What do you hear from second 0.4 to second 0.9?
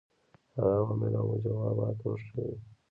هغه